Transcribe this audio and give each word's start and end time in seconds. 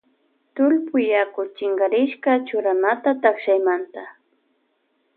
Tullpuyaku 0.55 1.41
chinkarishka 1.55 2.31
churanata 2.47 3.11
takshaymanta. 3.21 4.03